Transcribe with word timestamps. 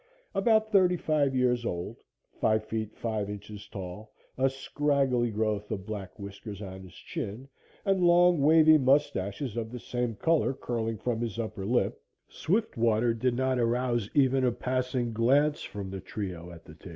About 0.33 0.71
35 0.71 1.35
years 1.35 1.63
old, 1.63 1.95
five 2.39 2.65
feet 2.65 2.97
five 2.97 3.29
inches 3.29 3.67
tall, 3.67 4.11
a 4.35 4.49
scraggly 4.49 5.29
growth 5.29 5.69
of 5.69 5.85
black 5.85 6.17
whiskers 6.17 6.59
on 6.59 6.81
his 6.81 6.95
chin, 6.95 7.47
and 7.85 8.01
long, 8.01 8.41
wavy 8.41 8.79
moustaches 8.79 9.55
of 9.55 9.71
the 9.71 9.77
same 9.79 10.15
color, 10.15 10.55
curling 10.55 10.97
from 10.97 11.21
his 11.21 11.37
upper 11.37 11.67
lip, 11.67 12.01
Swiftwater 12.27 13.13
did 13.13 13.35
not 13.35 13.59
arouse 13.59 14.09
even 14.15 14.43
a 14.43 14.51
passing 14.51 15.13
glance 15.13 15.61
from 15.61 15.91
the 15.91 16.01
trio 16.01 16.49
at 16.49 16.65
the 16.65 16.73
table. 16.73 16.89